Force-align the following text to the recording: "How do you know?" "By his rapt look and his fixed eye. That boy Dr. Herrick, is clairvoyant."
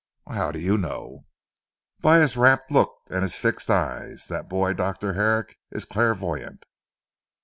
"How 0.27 0.51
do 0.51 0.57
you 0.57 0.79
know?" 0.79 1.27
"By 1.99 2.21
his 2.21 2.35
rapt 2.35 2.71
look 2.71 2.91
and 3.11 3.21
his 3.21 3.37
fixed 3.37 3.69
eye. 3.69 4.09
That 4.29 4.49
boy 4.49 4.73
Dr. 4.73 5.13
Herrick, 5.13 5.59
is 5.69 5.85
clairvoyant." 5.85 6.65